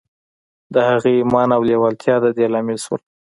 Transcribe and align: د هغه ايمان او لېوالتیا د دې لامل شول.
د 0.73 0.75
هغه 0.89 1.09
ايمان 1.17 1.49
او 1.55 1.61
لېوالتیا 1.69 2.15
د 2.23 2.25
دې 2.37 2.45
لامل 2.53 2.77
شول. 2.85 3.01